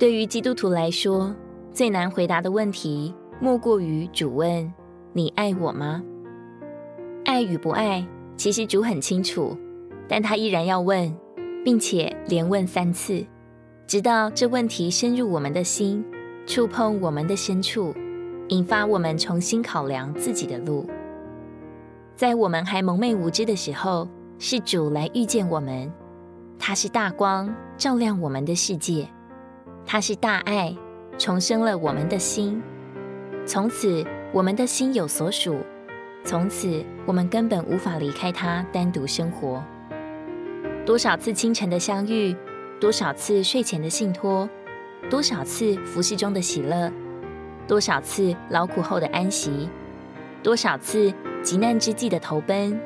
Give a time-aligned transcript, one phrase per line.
[0.00, 1.36] 对于基督徒来说，
[1.74, 4.72] 最难回答的问题，莫过于主问
[5.12, 6.02] ：“你爱我吗？”
[7.26, 8.02] 爱与不爱，
[8.34, 9.54] 其实主很清楚，
[10.08, 11.14] 但他依然要问，
[11.62, 13.22] 并且连问三次，
[13.86, 16.02] 直到这问题深入我们的心，
[16.46, 17.94] 触碰我们的深处，
[18.48, 20.86] 引发我们重新考量自己的路。
[22.16, 25.92] 在我们还蒙昧无知的时候，是主来遇见我们，
[26.58, 29.06] 他是大光，照亮我们的世界。
[29.86, 30.76] 他是大爱，
[31.18, 32.62] 重生了我们的心。
[33.44, 35.58] 从此，我们的心有所属。
[36.24, 39.62] 从此，我们根本无法离开他单独生活。
[40.86, 42.36] 多少次清晨的相遇，
[42.78, 44.48] 多少次睡前的信托，
[45.08, 46.92] 多少次服侍中的喜乐，
[47.66, 49.68] 多少次劳苦后的安息，
[50.42, 51.12] 多少次
[51.42, 52.78] 急难之际的投奔，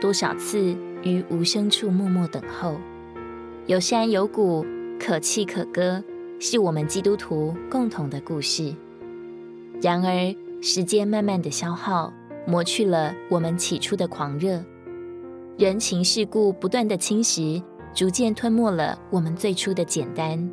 [0.00, 2.80] 多少次于无声处默默等候。
[3.66, 4.64] 有山有谷，
[4.98, 6.02] 可泣可歌。
[6.44, 8.74] 是我们基督徒共同的故事。
[9.80, 12.12] 然而，时间慢慢的消耗，
[12.48, 14.60] 磨去了我们起初的狂热；
[15.56, 17.62] 人情世故不断的侵蚀，
[17.94, 20.50] 逐渐吞没了我们最初的简单。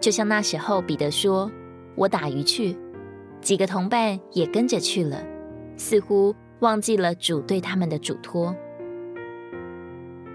[0.00, 1.48] 就像那时候，彼得说
[1.94, 2.76] ：“我打鱼去。”
[3.40, 5.24] 几个同伴也跟着去了，
[5.76, 8.52] 似乎忘记了主对他们的嘱托。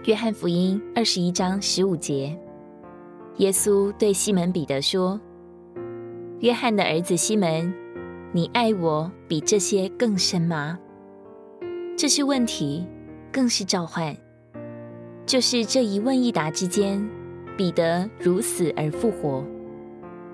[0.06, 2.40] 约翰福音二十一章十五节。
[3.38, 5.20] 耶稣对西门彼得说
[6.42, 7.74] ：“约翰的儿子西门，
[8.32, 10.78] 你爱我比这些更深吗？”
[11.98, 12.88] 这是问题，
[13.32, 14.16] 更是召唤。
[15.26, 17.04] 就是这一问一答之间，
[17.58, 19.44] 彼得如死而复活。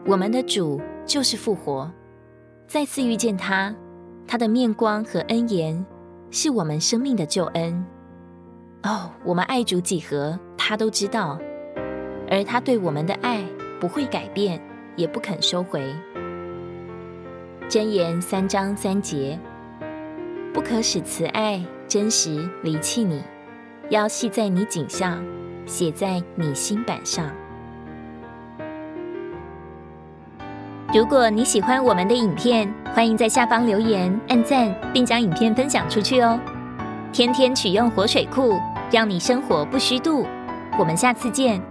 [0.06, 1.90] 我们的主就是复活，
[2.68, 3.74] 再次遇见他，
[4.28, 5.86] 他的面光和恩言
[6.32, 7.86] 是我们生命的救恩。
[8.84, 11.40] 哦，我们爱主几何，他都知道。
[12.30, 13.44] 而他对我们的爱
[13.80, 14.62] 不会改变，
[14.96, 15.82] 也不肯收回。
[17.68, 19.38] 箴言三章三节，
[20.54, 23.24] 不可使慈爱真实离弃你，
[23.90, 25.24] 要系在你颈上，
[25.66, 27.30] 写在你心版上。
[30.94, 36.40] 如果你喜欢我们的影片，欢迎在下方留言、按赞，并将影片分享出去哦。
[37.12, 38.60] 天天取用活水库，
[38.92, 40.26] 让你生活不虚度。
[40.78, 41.62] 我们下次见。